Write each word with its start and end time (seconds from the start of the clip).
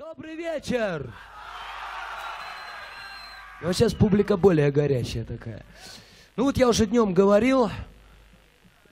Добрый 0.00 0.34
вечер! 0.34 1.12
А 3.60 3.70
сейчас 3.74 3.92
публика 3.92 4.38
более 4.38 4.72
горячая 4.72 5.26
такая. 5.26 5.62
Ну 6.36 6.44
вот 6.44 6.56
я 6.56 6.70
уже 6.70 6.86
днем 6.86 7.12
говорил, 7.12 7.70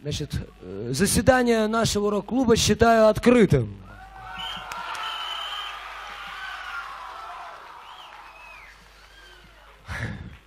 значит, 0.03 0.35
э, 0.61 0.91
заседание 0.93 1.67
нашего 1.67 2.11
рок-клуба 2.11 2.57
считаю 2.57 3.09
открытым. 3.09 3.83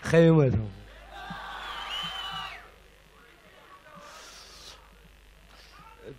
Хэви 0.04 0.30
метал. 0.30 0.70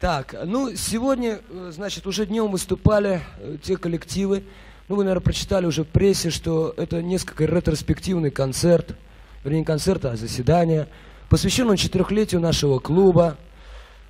Так, 0.02 0.34
ну, 0.46 0.74
сегодня, 0.74 1.42
э, 1.48 1.70
значит, 1.72 2.08
уже 2.08 2.26
днем 2.26 2.50
выступали 2.50 3.20
э, 3.38 3.56
те 3.62 3.76
коллективы. 3.76 4.42
Ну, 4.88 4.96
вы, 4.96 5.04
наверное, 5.04 5.22
прочитали 5.22 5.64
уже 5.64 5.84
в 5.84 5.86
прессе, 5.86 6.30
что 6.30 6.74
это 6.76 7.00
несколько 7.00 7.44
ретроспективный 7.44 8.32
концерт. 8.32 8.96
Вернее, 9.44 9.60
не 9.60 9.64
концерт, 9.64 10.04
а 10.04 10.16
заседание. 10.16 10.88
Посвящен 11.28 11.70
он 11.70 11.76
четырехлетию 11.76 12.40
нашего 12.40 12.80
клуба. 12.80 13.36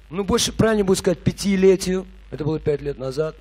Ну, 0.09 0.25
больше 0.25 0.55
правильно 0.55 0.83
будет 0.83 0.97
сказать 0.97 1.19
пятилетию. 1.19 2.07
Это 2.30 2.43
было 2.43 2.59
пять 2.59 2.80
лет 2.80 2.97
назад. 2.97 3.37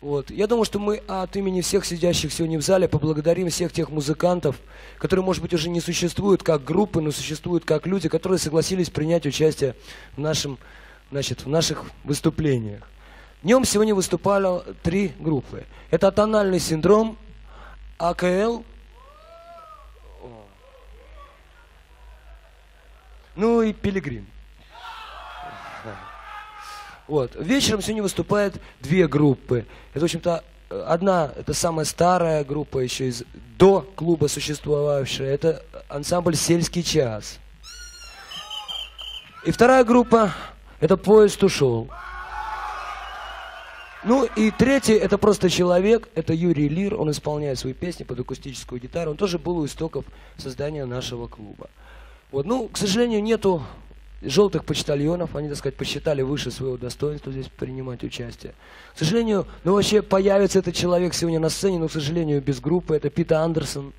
Вот. 0.00 0.30
Я 0.30 0.46
думаю, 0.46 0.64
что 0.64 0.78
мы 0.78 1.02
от 1.08 1.34
имени 1.34 1.62
всех 1.62 1.84
сидящих 1.84 2.32
сегодня 2.32 2.60
в 2.60 2.62
зале 2.62 2.86
поблагодарим 2.86 3.50
всех 3.50 3.72
тех 3.72 3.90
музыкантов, 3.90 4.54
которые, 4.98 5.24
может 5.24 5.42
быть, 5.42 5.52
уже 5.52 5.68
не 5.68 5.80
существуют 5.80 6.44
как 6.44 6.62
группы, 6.62 7.00
но 7.00 7.10
существуют 7.10 7.64
как 7.64 7.88
люди, 7.88 8.08
которые 8.08 8.38
согласились 8.38 8.88
принять 8.88 9.26
участие 9.26 9.74
в, 10.16 10.20
нашем, 10.20 10.58
значит, 11.12 11.44
в 11.44 11.48
наших 11.48 11.84
выступлениях. 12.04 12.82
Днем 13.42 13.66
сегодня 13.66 13.94
выступали 13.94 14.62
три 14.82 15.12
группы. 15.18 15.66
Это 15.90 16.10
«Тональный 16.10 16.58
синдром», 16.58 17.18
АКЛ, 17.98 18.62
ну 23.36 23.60
и 23.60 23.74
«Пилигрим». 23.74 24.26
Вот. 27.06 27.34
Вечером 27.34 27.82
сегодня 27.82 28.02
выступает 28.02 28.58
две 28.80 29.06
группы. 29.06 29.66
Это, 29.92 30.00
в 30.00 30.04
общем-то, 30.04 30.42
одна, 30.70 31.30
это 31.36 31.52
самая 31.52 31.84
старая 31.84 32.42
группа 32.42 32.78
еще 32.78 33.08
из 33.08 33.22
до 33.58 33.82
клуба 33.96 34.28
существовавшая. 34.28 35.34
Это 35.34 35.62
ансамбль 35.90 36.36
«Сельский 36.36 36.82
час». 36.82 37.38
И 39.44 39.50
вторая 39.50 39.84
группа, 39.84 40.32
это 40.82 40.96
«Поезд 40.96 41.42
ушел». 41.44 41.88
Ну 44.04 44.24
и 44.24 44.50
третий, 44.50 44.94
это 44.94 45.16
просто 45.16 45.48
человек, 45.48 46.08
это 46.16 46.34
Юрий 46.34 46.68
Лир, 46.68 47.00
он 47.00 47.08
исполняет 47.12 47.60
свои 47.60 47.72
песни 47.72 48.02
под 48.02 48.18
акустическую 48.18 48.80
гитару, 48.80 49.12
он 49.12 49.16
тоже 49.16 49.38
был 49.38 49.58
у 49.58 49.64
истоков 49.66 50.04
создания 50.36 50.84
нашего 50.84 51.28
клуба. 51.28 51.70
Вот, 52.32 52.46
ну, 52.46 52.66
к 52.66 52.76
сожалению, 52.76 53.22
нету 53.22 53.62
желтых 54.22 54.64
почтальонов, 54.64 55.36
они, 55.36 55.48
так 55.48 55.58
сказать, 55.58 55.76
посчитали 55.76 56.22
выше 56.22 56.50
своего 56.50 56.76
достоинства 56.76 57.30
здесь 57.30 57.46
принимать 57.46 58.02
участие. 58.02 58.52
К 58.96 58.98
сожалению, 58.98 59.46
ну 59.62 59.74
вообще 59.74 60.02
появится 60.02 60.58
этот 60.58 60.74
человек 60.74 61.14
сегодня 61.14 61.38
на 61.38 61.48
сцене, 61.48 61.78
но, 61.78 61.86
к 61.86 61.92
сожалению, 61.92 62.42
без 62.42 62.58
группы, 62.58 62.96
это 62.96 63.08
Питер 63.08 63.36
Андерсон. 63.36 63.92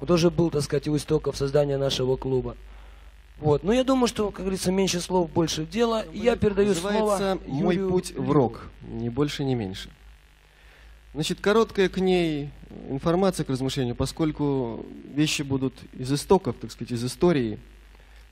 Он 0.00 0.06
тоже 0.08 0.32
был, 0.32 0.50
так 0.50 0.62
сказать, 0.62 0.88
у 0.88 0.96
истоков 0.96 1.36
создания 1.36 1.76
нашего 1.76 2.16
клуба. 2.16 2.56
Вот. 3.38 3.64
Но 3.64 3.72
я 3.72 3.84
думаю, 3.84 4.06
что, 4.06 4.30
как 4.30 4.40
говорится, 4.42 4.70
меньше 4.70 5.00
слов, 5.00 5.30
больше 5.30 5.66
дела. 5.66 6.02
И 6.12 6.18
я 6.18 6.36
передаю 6.36 6.74
слово 6.74 7.38
«Мой 7.46 7.74
Юрию 7.74 7.90
путь 7.90 8.12
в 8.12 8.30
рок». 8.30 8.70
Ни 8.82 9.08
больше, 9.08 9.44
ни 9.44 9.54
меньше. 9.54 9.90
Значит, 11.14 11.40
короткая 11.40 11.88
к 11.88 11.98
ней 11.98 12.50
информация 12.88 13.44
к 13.44 13.48
размышлению, 13.50 13.94
поскольку 13.94 14.84
вещи 15.14 15.42
будут 15.42 15.74
из 15.92 16.12
истоков, 16.12 16.56
так 16.60 16.72
сказать, 16.72 16.92
из 16.92 17.04
истории. 17.04 17.58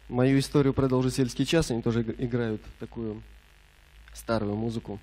Мою 0.08 0.38
историю 0.38 0.74
продолжит 0.74 1.14
сельский 1.14 1.46
час, 1.46 1.70
они 1.70 1.80
тоже 1.80 2.00
иг- 2.02 2.20
играют 2.20 2.60
такую 2.80 3.22
старую 4.14 4.56
музыку. 4.56 4.98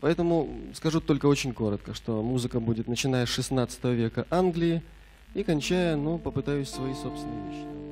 Поэтому 0.00 0.48
скажу 0.74 1.00
только 1.00 1.26
очень 1.26 1.52
коротко, 1.54 1.94
что 1.94 2.22
музыка 2.22 2.60
будет 2.60 2.86
начиная 2.86 3.26
с 3.26 3.30
16 3.30 3.84
века 3.84 4.26
Англии 4.30 4.82
и 5.34 5.42
кончая, 5.42 5.96
ну, 5.96 6.18
попытаюсь 6.18 6.68
свои 6.68 6.94
собственные 6.94 7.48
вещи. 7.48 7.83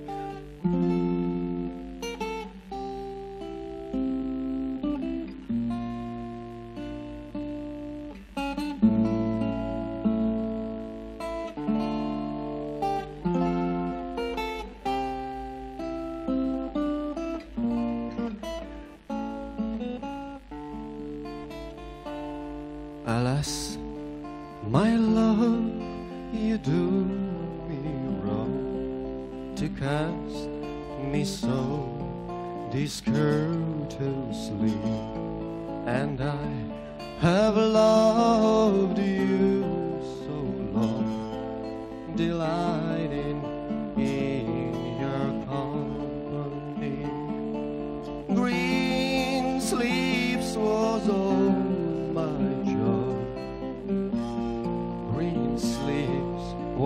Alas, 0.64 1.21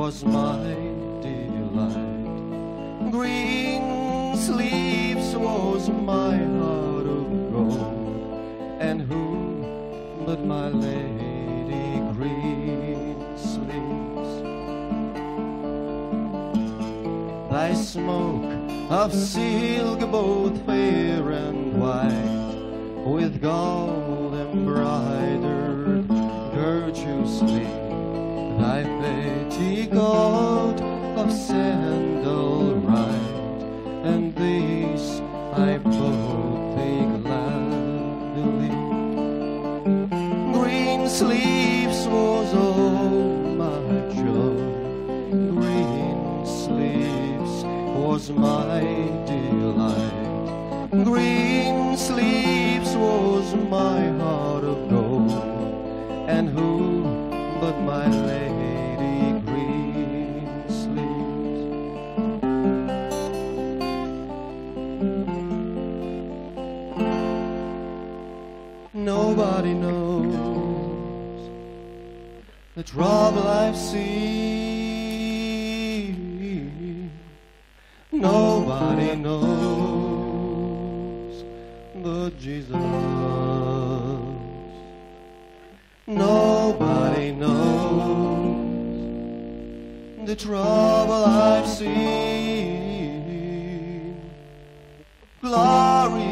was 0.07 0.25
my 0.25 0.63
delight. 1.21 3.11
Green 3.11 4.37
sleeves 4.37 5.35
was 5.35 5.89
my 5.89 6.37
heart 6.37 7.07
of 7.19 7.27
gold. 7.51 8.79
And 8.79 9.01
who 9.03 9.25
but 10.25 10.45
my 10.45 10.69
lady 10.69 11.99
green 12.15 13.17
sleeves? 13.37 14.31
Thy 17.51 17.75
smoke 17.75 18.53
of 18.89 19.13
silk 19.13 19.99
both 20.13 20.57
fair 20.67 21.33
and 21.33 21.81
white, 21.81 23.05
with 23.05 23.41
gold 23.43 24.35
embroidered 24.35 26.07
virtuously, 28.57 28.63
thy 28.63 28.83
petticoat 29.01 30.81
of 31.17 31.33
sandal 31.33 32.75
right, 32.77 33.63
and 34.05 34.35
these 34.35 35.21
I 35.53 35.79
thee 36.77 37.07
gladly. 37.23 38.71
Green 40.53 41.09
sleeves 41.09 42.07
was 42.09 42.55
all 42.55 43.11
my 43.57 44.15
joy. 44.15 44.57
Green 45.53 46.47
sleeves 46.47 47.65
was 47.97 48.31
my 48.31 48.81
delight. 49.27 51.05
Green 51.05 51.97
sleeves 51.97 52.97
was 52.97 53.55
my 53.71 54.09
heart 54.19 54.26
the 90.27 90.35
trouble 90.35 91.25
I've 91.25 91.69
seen. 91.69 92.21
Glory, 95.41 96.25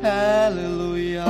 hallelujah. 0.00 1.24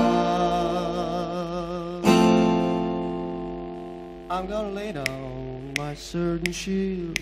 I'm 4.28 4.46
gonna 4.46 4.70
lay 4.70 4.92
down 4.92 5.72
my 5.78 5.96
and 6.12 6.54
shield 6.54 7.18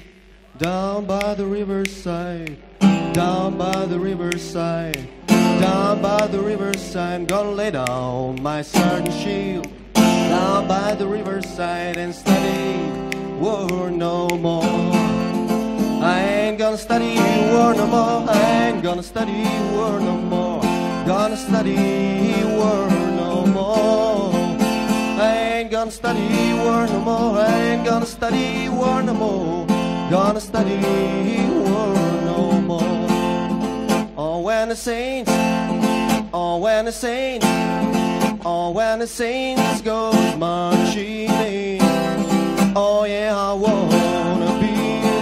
down 0.59 1.05
by 1.06 1.35
the 1.35 1.47
riverside, 1.47 2.56
down 3.12 3.56
by 3.56 3.87
the 3.87 3.97
riverside, 3.99 5.06
down 5.29 6.03
by 6.03 6.27
the 6.27 6.41
riverside. 6.41 7.21
I'm 7.21 7.27
gonna 7.27 7.53
lay 7.53 7.71
down 7.71 8.43
my 8.43 8.65
and 8.75 9.12
shield 9.12 9.68
down 10.38 10.69
by 10.69 10.94
the 10.94 11.06
riverside 11.06 11.96
and 11.96 12.14
study 12.14 12.70
war 13.43 13.90
no 13.90 14.29
more. 14.46 14.93
I 16.14 16.19
ain't 16.40 16.58
gonna 16.58 16.79
study 16.79 17.14
war 17.52 17.75
no 17.81 17.87
more. 17.96 18.19
I 18.31 18.43
ain't 18.67 18.82
gonna 18.82 19.02
study 19.02 19.43
war 19.75 19.94
no 20.08 20.17
more. 20.35 20.62
Gonna 21.12 21.37
study 21.49 21.79
war 22.58 22.82
no 23.23 23.31
more. 23.56 24.31
I 25.29 25.31
ain't 25.55 25.70
gonna 25.76 25.90
study 26.00 26.29
war 26.62 26.87
no 26.94 27.00
more. 27.08 27.32
I 27.50 27.52
ain't 27.69 27.84
gonna 27.91 28.11
study 28.17 28.69
war 28.69 29.02
no 29.02 29.14
more. 29.14 29.67
Gonna 30.17 30.43
study 30.50 30.79
war 31.70 31.94
no 32.31 32.41
more. 32.70 33.06
Oh, 34.17 34.41
when 34.46 34.69
the 34.69 34.76
saints, 34.76 35.31
oh, 36.32 36.58
when 36.64 36.84
the 36.84 36.93
saints, 36.93 37.46
oh, 38.49 38.71
when 38.71 38.99
the 39.00 39.06
saints 39.06 39.83
go 39.83 40.11
marching 40.37 41.29
in. 41.29 41.81
Oh, 42.75 43.05
yeah, 43.05 43.37
I 43.37 43.53
wanna 43.53 44.53
be 44.62 44.75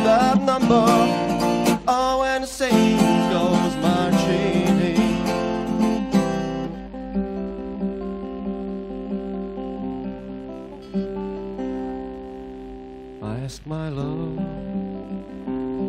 that 0.08 0.40
number. 0.50 0.86
Oh, 1.88 2.20
when 2.20 2.42
the 2.42 2.46
saints 2.46 3.02
goes 3.34 3.74
marching 3.86 4.78
in. 4.92 5.06
I 13.22 13.40
ask 13.46 13.66
my 13.66 13.88
love 13.88 14.36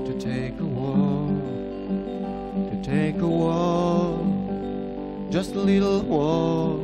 to 0.07 0.13
take 0.19 0.59
a 0.59 0.69
walk, 0.79 1.45
to 2.71 2.75
take 2.83 3.17
a 3.21 3.27
walk, 3.27 4.25
just 5.29 5.53
a 5.53 5.59
little 5.59 6.01
walk 6.01 6.76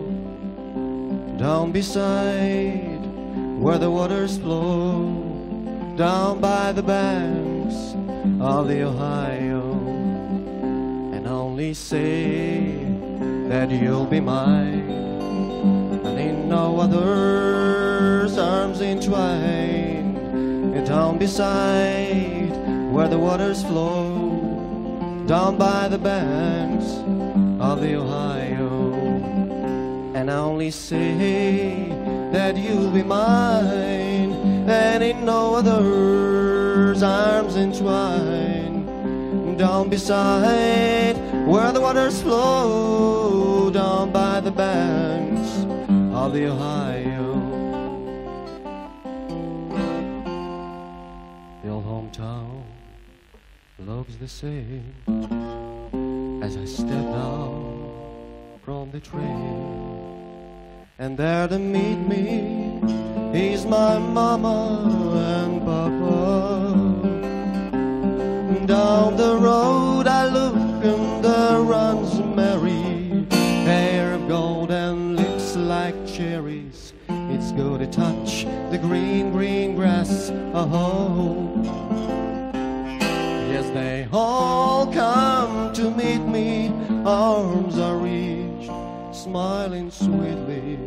beside 1.73 3.01
where 3.59 3.79
the 3.79 3.89
waters 3.89 4.37
flow, 4.37 5.09
down 5.97 6.39
by 6.39 6.71
the 6.71 6.83
banks 6.83 7.95
of 8.39 8.67
the 8.67 8.83
Ohio, 8.83 9.71
and 11.13 11.25
only 11.25 11.73
say 11.73 12.75
that 13.49 13.71
you'll 13.71 14.05
be 14.05 14.19
mine, 14.19 14.87
and 16.05 16.19
in 16.19 16.47
no 16.47 16.79
other's 16.79 18.37
arms 18.37 18.79
entwined, 18.79 20.15
and 20.75 20.85
down 20.85 21.17
beside 21.17 22.51
where 22.91 23.07
the 23.07 23.17
waters 23.17 23.63
flow, 23.63 24.29
down 25.25 25.57
by 25.57 25.87
the 25.87 25.97
banks 25.97 26.85
of 27.59 27.81
the 27.81 27.95
Ohio 27.95 28.42
and 30.23 30.31
I 30.31 30.37
only 30.37 30.71
say 30.71 31.89
that 32.31 32.55
you'll 32.55 32.91
be 32.91 33.03
mine, 33.03 34.31
and 34.69 35.03
in 35.03 35.25
no 35.25 35.55
other's 35.55 37.03
arms 37.03 37.57
entwined. 37.57 38.87
Down 39.57 39.89
beside 39.89 41.17
where 41.45 41.73
the 41.73 41.81
waters 41.81 42.21
flow, 42.21 43.69
down 43.69 44.13
by 44.13 44.39
the 44.39 44.51
banks 44.51 45.65
of 46.15 46.31
the 46.31 46.45
Ohio. 46.45 47.33
The 51.63 51.69
old 51.69 51.85
hometown 51.85 52.63
looks 53.77 54.15
the 54.15 54.29
same 54.29 54.85
as 56.41 56.55
I 56.55 56.63
step 56.63 56.87
down 56.87 57.73
from 58.63 58.89
the 58.91 59.01
train. 59.01 59.92
And 60.99 61.17
there 61.17 61.47
to 61.47 61.57
meet 61.57 61.95
me 61.95 62.79
is 63.33 63.65
my 63.65 63.97
mama 63.97 64.85
and 65.41 65.59
papa. 65.65 66.67
Down 68.67 69.17
the 69.17 69.35
road 69.37 70.05
I 70.05 70.27
look 70.27 70.55
and 70.55 71.25
there 71.25 71.61
runs 71.61 72.19
Mary, 72.35 73.25
hair 73.65 74.13
of 74.13 74.27
gold 74.27 74.69
and 74.69 75.15
lips 75.15 75.55
like 75.55 75.95
cherries. 76.05 76.93
It's 77.09 77.51
good 77.53 77.79
to 77.79 77.87
touch 77.87 78.45
the 78.69 78.77
green, 78.77 79.31
green 79.31 79.75
grass. 79.75 80.29
Oh, 80.53 81.51
yes, 83.49 83.67
they 83.73 84.07
all 84.13 84.85
come 84.93 85.73
to 85.73 85.89
meet 85.89 86.21
me, 86.21 86.71
arms 87.03 87.79
are 87.79 88.02
smiling 89.33 89.89
sweetly. 89.89 90.77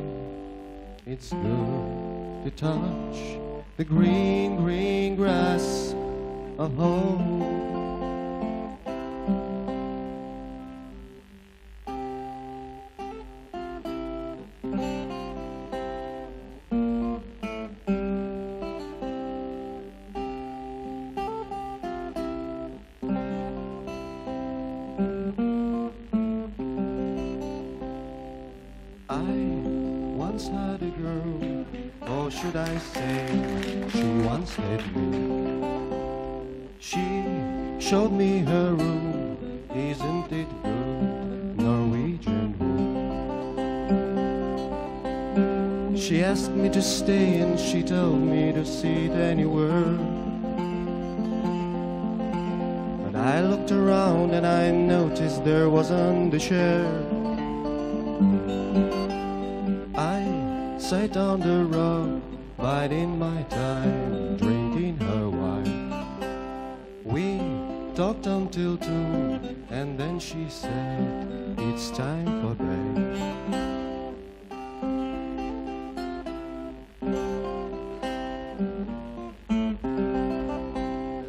It's 1.05 1.31
good 1.31 2.45
to 2.45 2.51
touch 2.55 3.17
the 3.77 3.85
green, 3.85 4.59
green 4.59 5.17
grass 5.17 5.97
of 6.57 6.73
home. 6.77 7.86
Showed 37.79 38.13
me 38.13 38.39
her 38.39 38.75
room, 38.75 39.37
isn't 39.75 40.33
it 40.33 40.49
good, 40.63 41.57
Norwegian 41.59 42.55
room? 42.59 43.17
She 45.97 46.23
asked 46.25 46.53
me 46.53 46.69
to 46.71 46.81
stay 46.81 47.41
and 47.41 47.59
she 47.59 47.83
told 47.83 48.21
me 48.21 48.53
to 48.53 48.65
sit 48.65 49.11
anywhere. 49.13 49.99
But 53.05 53.15
I 53.19 53.41
looked 53.43 53.73
around 53.73 54.33
and 54.33 54.47
I 54.47 54.71
noticed 54.71 55.45
there 55.45 55.69
wasn't 55.69 56.33
a 56.35 56.39
chair. 56.39 56.87
I 59.95 60.23
sat 60.79 61.17
on 61.17 61.41
the 61.41 61.65
rug, 61.65 62.23
biding 62.57 63.19
my 63.19 63.43
time, 63.45 64.16
talked 67.97 68.27
until 68.27 68.77
two, 68.77 69.41
and 69.71 69.99
then 69.99 70.21
she 70.21 70.47
said, 70.51 71.57
It's 71.57 71.89
time 71.91 72.27
for 72.43 72.55
bed. 72.63 72.77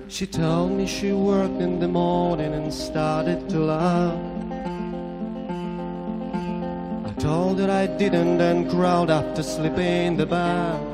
She 0.10 0.28
told 0.28 0.72
me 0.72 0.86
she 0.86 1.14
worked 1.14 1.62
in 1.62 1.80
the 1.80 1.88
morning 1.88 2.54
and 2.54 2.74
started 2.74 3.48
to 3.50 3.60
laugh. 3.60 4.20
I 7.06 7.14
told 7.18 7.60
her 7.60 7.72
I 7.72 7.88
didn't 7.88 8.42
and 8.42 8.70
crawled 8.70 9.10
after 9.10 9.42
sleeping 9.42 10.08
in 10.08 10.18
the 10.18 10.26
bath. 10.26 10.87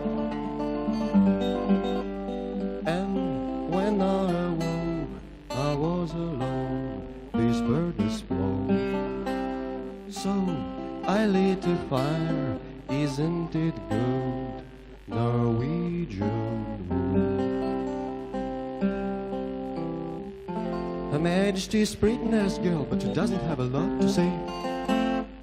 Majesty's 21.23 21.95
pretty-nice 21.95 22.57
girl, 22.57 22.83
but 22.83 23.01
she 23.01 23.07
doesn't 23.13 23.39
have 23.45 23.59
a 23.59 23.63
lot 23.63 24.01
to 24.01 24.09
say. 24.09 24.27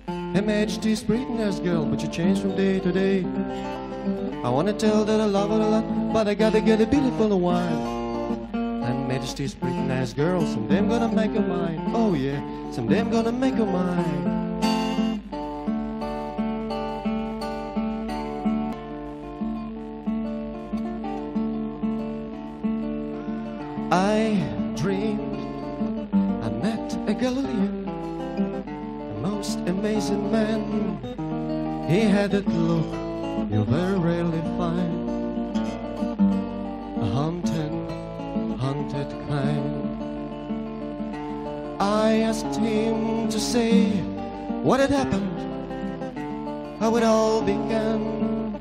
Her 0.07 0.43
Majesty's 0.43 1.03
pretty-nice 1.03 1.59
girl, 1.59 1.87
but 1.87 2.03
she 2.03 2.09
changed 2.09 2.43
from 2.43 2.55
day 2.55 2.81
to 2.81 2.93
day. 2.93 3.25
I 4.45 4.51
wanna 4.51 4.75
tell 4.75 5.07
that 5.07 5.19
I 5.19 5.25
love 5.25 5.49
her 5.49 5.57
a 5.57 5.67
lot, 5.67 6.13
but 6.13 6.29
I 6.29 6.35
gotta 6.35 6.61
get 6.61 6.83
a 6.83 6.85
of 6.85 7.41
wine. 7.41 8.51
Her 8.53 9.07
Majesty's 9.09 9.55
pretty-nice 9.55 10.13
girl, 10.13 10.43
someday 10.43 10.77
I'm 10.77 10.89
gonna 10.91 11.09
make 11.09 11.31
her 11.31 11.41
mine. 11.41 11.81
Oh 11.95 12.13
yeah, 12.13 12.43
someday 12.73 13.01
I'm 13.01 13.11
gonna 13.11 13.33
make 13.33 13.55
her 13.55 13.65
mine. 13.65 14.40
A 27.45 29.11
a 29.11 29.21
most 29.21 29.59
amazing 29.67 30.31
man. 30.31 30.61
He 31.89 32.01
had 32.01 32.31
that 32.33 32.47
look 32.47 32.87
you 33.51 33.65
very 33.65 33.99
rarely 33.99 34.41
find, 34.57 35.09
a 37.01 37.07
haunted, 37.07 37.73
haunted 38.61 39.11
kind. 39.29 39.77
I 41.81 42.21
asked 42.21 42.57
him 42.57 43.29
to 43.29 43.41
say 43.41 43.91
what 44.63 44.79
had 44.79 44.91
happened, 44.91 45.39
how 46.79 46.95
it 46.97 47.03
all 47.03 47.43
began. 47.43 48.61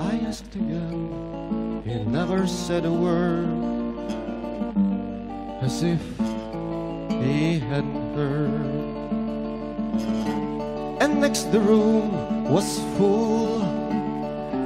I 0.00 0.20
asked 0.26 0.54
again, 0.54 1.82
he 1.84 1.94
never 2.04 2.46
said 2.46 2.86
a 2.86 2.92
word, 2.92 3.48
as 5.60 5.82
if 5.82 6.11
he 7.22 7.58
hadn't 7.60 8.14
heard. 8.14 8.92
And 11.02 11.20
next 11.20 11.50
the 11.52 11.60
room 11.60 12.44
was 12.50 12.78
full 12.96 13.62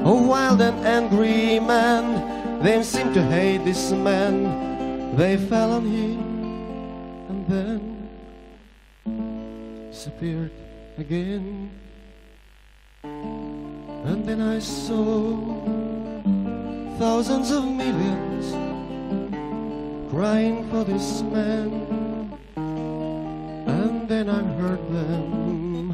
of 0.06 0.26
wild 0.26 0.60
and 0.60 0.86
angry 0.86 1.60
men. 1.60 2.62
They 2.62 2.82
seemed 2.82 3.14
to 3.14 3.22
hate 3.22 3.64
this 3.64 3.92
man. 3.92 5.16
They 5.16 5.36
fell 5.36 5.72
on 5.72 5.84
him 5.84 6.20
and 7.28 7.46
then 7.46 8.08
disappeared 9.90 10.52
again. 10.98 11.70
And 13.02 14.24
then 14.24 14.40
I 14.40 14.58
saw 14.58 15.36
thousands 16.98 17.50
of 17.50 17.64
millions 17.64 18.52
crying 20.10 20.68
for 20.70 20.84
this 20.84 21.22
man. 21.22 21.95
Then 24.16 24.30
I 24.30 24.42
heard 24.58 24.80
them 24.90 25.90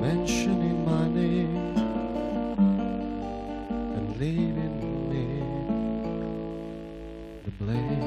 mentioning 0.00 0.84
my 0.84 1.06
name 1.06 1.56
and 3.96 4.16
leaving 4.18 4.76
me 5.08 5.26
the 7.44 7.52
blame. 7.60 8.02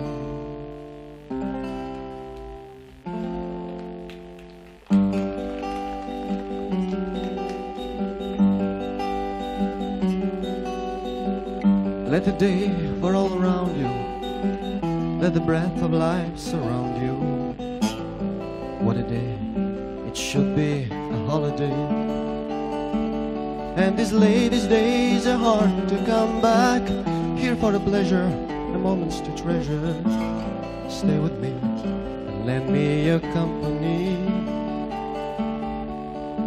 Let 12.12 12.25
the 12.25 12.34
day 12.34 12.67
for 13.00 13.15
all 13.15 13.31
around 13.41 13.77
you, 13.79 13.88
let 15.22 15.34
the 15.34 15.39
breath 15.39 15.81
of 15.81 15.93
life 15.93 16.38
surround 16.38 17.01
you. 17.01 17.08
What 18.89 18.98
a 18.98 19.03
day, 19.03 19.38
it 20.08 20.17
should 20.17 20.55
be 20.55 20.88
a 20.89 21.17
holiday. 21.27 21.79
And 23.77 23.96
these 23.96 24.12
latest 24.12 24.67
days 24.67 25.27
are 25.27 25.38
hard 25.38 25.88
to 25.89 25.98
come 26.08 26.41
back. 26.41 26.81
Here 27.38 27.55
for 27.55 27.72
the 27.72 27.79
pleasure, 27.79 28.27
the 28.74 28.79
moments 28.79 29.19
to 29.19 29.29
treasure. 29.38 29.93
Stay 30.89 31.19
with 31.19 31.38
me 31.38 31.50
and 32.29 32.48
lend 32.48 32.74
me 32.74 33.05
your 33.05 33.19
company. 33.19 34.17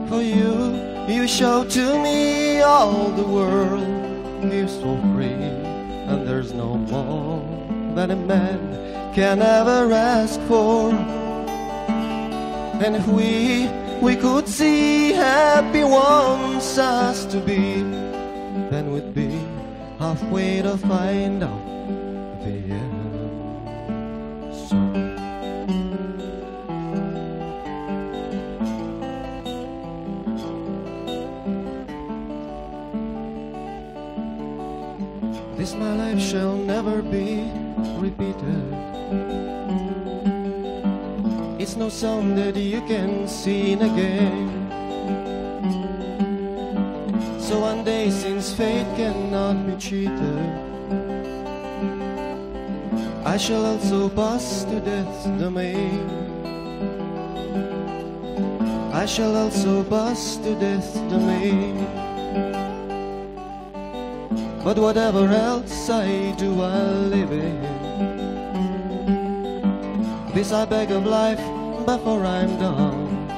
For 0.08 0.20
you, 0.20 0.74
you 1.06 1.28
show 1.28 1.62
to 1.62 2.02
me 2.02 2.60
all 2.60 3.10
the 3.10 3.22
world 3.22 3.86
is 4.52 4.72
so 4.72 4.98
free, 5.14 5.46
and 6.10 6.26
there's 6.26 6.52
no 6.52 6.76
more 6.76 7.40
that 7.94 8.10
a 8.10 8.16
man 8.16 9.14
can 9.14 9.40
ever 9.40 9.92
ask 9.92 10.40
for. 10.48 10.90
And 12.84 12.96
if 12.96 13.06
we 13.06 13.70
we 14.02 14.16
could 14.16 14.48
see 14.48 15.12
happy 15.12 15.84
wants 15.84 16.78
us 16.78 17.24
to 17.26 17.38
be, 17.38 17.80
then 18.72 18.90
we'd 18.90 19.14
be 19.14 19.30
halfway 20.00 20.62
to 20.62 20.76
find 20.76 21.44
out 21.44 21.62
the 22.42 22.74
answer. 22.74 23.22
This 35.56 35.74
my 35.74 35.94
life 35.94 36.20
shall 36.20 36.56
never 36.56 37.00
be 37.00 37.48
repeated. 37.96 38.82
It's 41.62 41.76
no 41.76 41.88
song 41.90 42.34
that 42.34 42.56
you 42.56 42.80
can 42.88 43.28
sing 43.28 43.80
again. 43.82 44.50
So 47.38 47.60
one 47.60 47.84
day, 47.84 48.10
since 48.10 48.52
fate 48.52 48.90
cannot 48.96 49.64
be 49.64 49.76
cheated, 49.76 50.42
I 53.24 53.36
shall 53.36 53.64
also 53.64 54.08
pass 54.08 54.64
to 54.64 54.80
death's 54.80 55.24
domain. 55.38 56.02
I 58.92 59.06
shall 59.06 59.36
also 59.36 59.84
pass 59.84 60.38
to 60.38 60.56
death's 60.58 60.98
domain. 61.14 61.86
But 64.64 64.78
whatever 64.78 65.28
else 65.28 65.88
I 65.88 66.34
do, 66.36 66.60
I'll 66.60 67.06
live 67.06 67.30
in. 67.30 67.71
This 70.42 70.50
I 70.50 70.64
beg 70.64 70.90
of 70.90 71.06
life 71.06 71.38
before 71.86 72.26
I'm 72.26 72.58
done. 72.58 73.28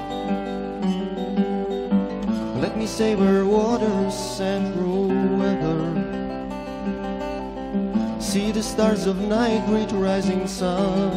Let 2.63 2.79
me 2.79 2.87
savor 2.87 3.45
waters 3.45 4.41
and 4.41 4.73
through 4.73 5.09
weather. 5.37 5.85
See 8.19 8.53
the 8.53 8.63
stars 8.63 9.05
of 9.05 9.19
night 9.19 9.67
greet 9.67 9.93
rising 9.93 10.47
sun. 10.47 11.13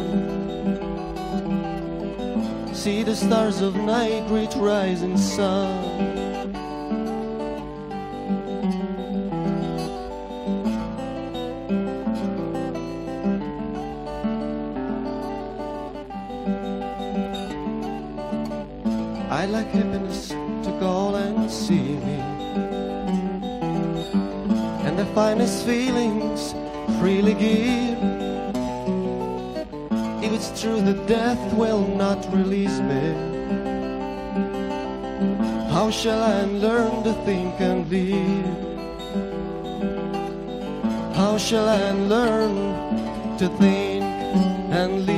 See 2.74 3.02
the 3.02 3.16
stars 3.16 3.62
of 3.62 3.74
night 3.74 4.28
greet 4.28 4.54
rising 4.56 5.16
sun. 5.16 5.87
Finest 25.18 25.66
feelings 25.66 26.54
freely 27.00 27.34
give. 27.34 27.98
If 30.24 30.30
it's 30.32 30.50
true 30.60 30.80
that 30.80 31.08
death 31.08 31.42
will 31.54 31.84
not 32.04 32.20
release 32.32 32.78
me, 32.90 33.04
how 35.74 35.90
shall 35.90 36.22
I 36.22 36.42
learn 36.66 37.02
to 37.02 37.12
think 37.26 37.54
and 37.58 37.80
live? 37.90 38.46
How 41.16 41.36
shall 41.36 41.68
I 41.68 41.90
learn 42.14 42.54
to 43.38 43.48
think 43.58 44.04
and 44.80 45.04
live? 45.04 45.17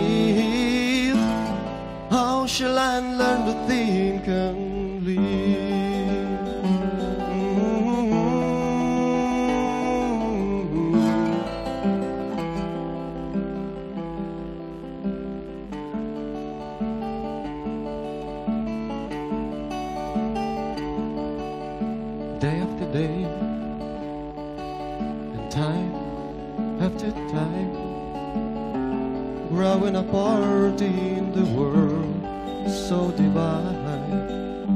Apart 30.10 30.80
in 30.82 31.30
the 31.30 31.44
world 31.54 32.26
so 32.68 33.12
divine. 33.12 34.66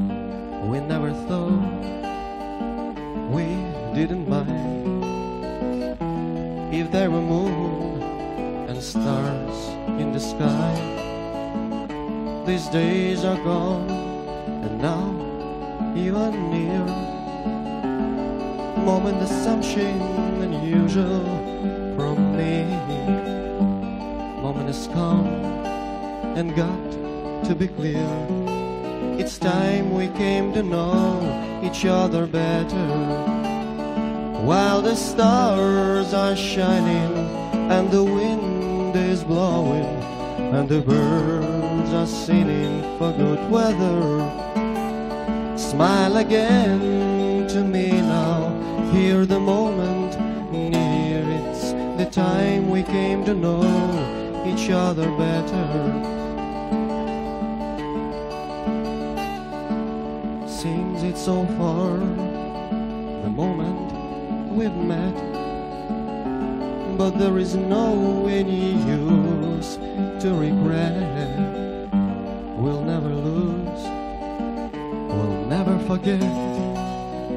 We 0.71 0.79
never 0.79 1.11
thought 1.27 1.83
we 3.29 3.43
didn't 3.93 4.29
mind 4.29 5.03
if 6.73 6.89
there 6.89 7.11
were 7.11 7.19
moon 7.19 8.01
and 8.69 8.81
stars 8.81 9.57
in 9.99 10.13
the 10.13 10.21
sky. 10.21 10.73
These 12.45 12.69
days 12.69 13.25
are 13.25 13.43
gone, 13.43 13.89
and 14.63 14.79
now 14.79 15.03
you 15.97 16.15
are 16.15 16.31
near. 16.31 16.85
Moment 18.85 19.21
assumption 19.21 20.01
unusual 20.39 21.25
from 21.97 22.37
me. 22.37 22.84
Has 24.75 24.87
come 24.87 25.27
and 26.37 26.55
got 26.55 26.91
to 27.45 27.55
be 27.55 27.67
clear. 27.67 28.07
It's 29.17 29.37
time 29.37 29.93
we 29.93 30.07
came 30.09 30.53
to 30.53 30.63
know 30.63 31.61
each 31.63 31.85
other 31.85 32.27
better. 32.27 32.89
While 34.49 34.81
the 34.81 34.95
stars 34.95 36.13
are 36.13 36.35
shining 36.35 37.13
and 37.71 37.89
the 37.89 38.03
wind 38.03 38.95
is 38.95 39.23
blowing 39.23 39.91
and 40.55 40.67
the 40.67 40.81
birds 40.81 41.91
are 41.93 42.07
singing 42.07 42.81
for 42.97 43.13
good 43.13 43.49
weather. 43.49 44.03
Smile 45.57 46.17
again 46.17 47.47
to 47.47 47.63
me 47.63 47.91
now, 47.91 48.91
hear 48.91 49.25
the 49.25 49.39
moment 49.39 50.11
near. 50.51 51.23
It's 51.39 51.71
the 51.97 52.09
time 52.11 52.69
we 52.69 52.83
came 52.83 53.23
to 53.25 53.33
know 53.33 54.24
each 54.45 54.69
other 54.69 55.09
better. 55.17 55.65
Seems 60.47 61.03
it's 61.03 61.21
so 61.23 61.45
far, 61.57 61.97
the 61.97 63.29
moment 63.29 63.91
we've 64.51 64.75
met. 64.75 65.15
But 66.97 67.17
there 67.19 67.37
is 67.37 67.55
no 67.55 68.27
any 68.27 68.73
use 68.85 69.75
to 70.21 70.33
regret. 70.33 71.89
We'll 72.57 72.83
never 72.83 73.09
lose, 73.09 73.83
we'll 75.09 75.45
never 75.45 75.77
forget 75.79 76.19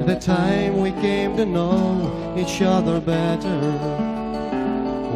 the 0.05 0.17
time 0.19 0.79
we 0.79 0.91
came 0.91 1.35
to 1.37 1.45
know 1.45 2.35
each 2.37 2.61
other 2.61 3.01
better. 3.01 4.08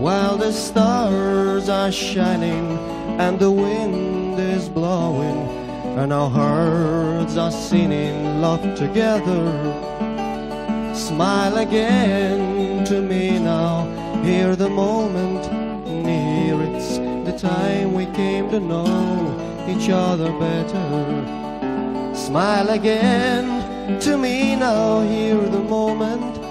While 0.03 0.35
the 0.35 0.51
stars 0.51 1.69
are 1.69 1.89
shining 1.89 2.77
and 3.21 3.39
the 3.39 3.49
wind 3.49 4.37
is 4.37 4.67
blowing, 4.67 5.47
and 5.97 6.11
our 6.11 6.29
hearts 6.29 7.37
are 7.37 7.53
singing 7.53 8.41
love 8.41 8.63
together. 8.75 9.45
Smile 10.93 11.55
again 11.57 12.83
to 12.83 13.01
me 13.01 13.39
now, 13.39 13.85
hear 14.25 14.57
the 14.57 14.69
moment 14.69 15.49
near. 15.87 16.61
It's 16.75 16.97
the 16.97 17.37
time 17.39 17.93
we 17.93 18.05
came 18.07 18.49
to 18.49 18.59
know 18.59 18.91
each 19.69 19.89
other 19.89 20.33
better. 20.33 22.13
Smile 22.13 22.71
again 22.71 24.01
to 24.01 24.17
me 24.17 24.57
now, 24.57 24.99
hear 24.99 25.39
the 25.39 25.63
moment 25.63 26.42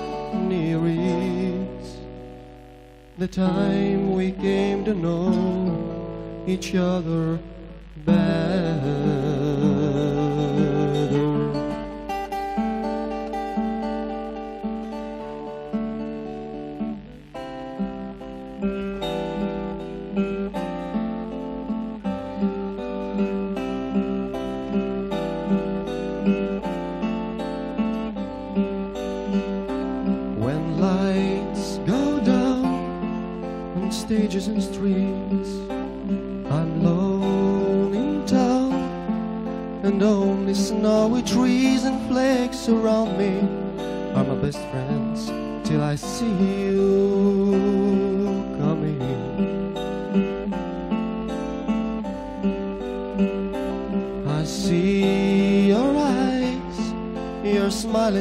the 3.18 3.28
time 3.28 4.14
we 4.14 4.32
came 4.32 4.84
to 4.84 4.94
know 4.94 6.44
each 6.46 6.74
other 6.74 7.38
better. 7.96 9.11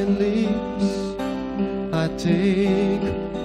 Smiling 0.02 0.18
lips. 0.18 1.94
I 1.94 2.08
take 2.16 3.02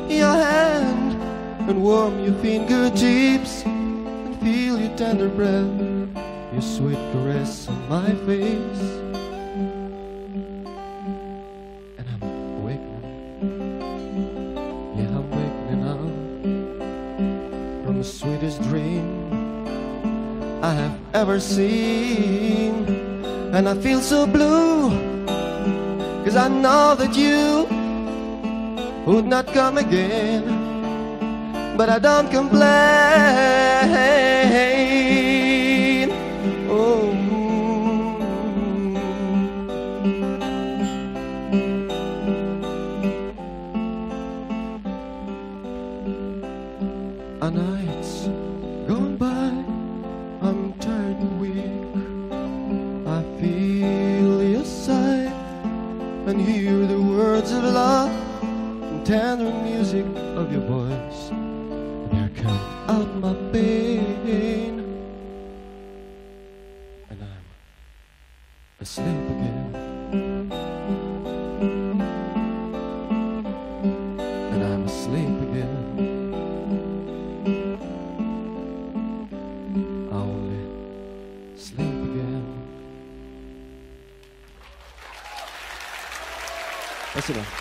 your 0.10 0.34
hand 0.34 1.22
and 1.70 1.84
warm 1.84 2.24
your 2.24 2.34
fingertips 2.36 3.64
and 3.66 4.40
feel 4.40 4.80
your 4.80 4.96
tender 4.98 5.30
breath, 5.30 5.68
your 6.54 6.62
sweet 6.62 6.98
caress 7.12 7.68
on 7.68 7.90
my 7.90 8.14
face. 8.26 8.82
And 11.98 12.08
I'm 12.10 12.22
awakening, 12.60 13.82
yeah, 14.98 15.18
I'm 15.18 15.30
waking 15.32 15.84
up 15.84 16.00
from 17.86 17.98
the 17.98 18.04
sweetest 18.04 18.62
dream 18.64 19.06
I 20.64 20.74
have 20.74 21.00
ever 21.14 21.40
seen. 21.40 22.88
And 23.54 23.68
I 23.70 23.76
feel 23.76 24.02
so 24.02 24.28
blue, 24.28 24.92
cause 26.28 26.36
I 26.36 26.50
know 26.50 26.94
that 26.96 27.16
you 27.16 27.66
would 29.06 29.26
not 29.26 29.48
come 29.48 29.78
again. 29.78 30.44
But 31.78 31.88
I 31.90 32.00
don't 32.00 32.30
complain. 32.30 32.68
of 58.07 58.07
love 58.07 58.11
and 58.83 59.05
tender 59.07 59.53
music 59.65 60.07
of 60.37 60.53
your 60.53 60.63
voice. 60.63 61.31
There 62.13 62.31
come 62.37 62.61
out 62.89 63.15
my 63.17 63.35
pain, 63.53 64.79
and 67.11 67.23
I'm 67.23 67.47
asleep 68.81 69.25
again. 69.35 69.75
And 74.53 74.63
I'm 74.63 74.85
asleep 74.85 75.35
again. 75.49 75.75
I 80.11 80.15
only 80.15 80.65
sleep 81.57 81.99
again. 82.11 82.45
Спасибо. 87.13 87.56